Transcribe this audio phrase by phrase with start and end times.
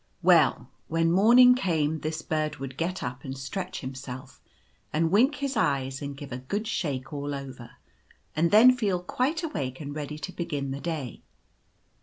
[0.23, 4.41] Well, when morning came this bird would get up and stretch himself,
[4.91, 7.73] and wink his eyes, and give a good shake all over,
[8.35, 11.21] and then feel quite awake and ready to begin the day.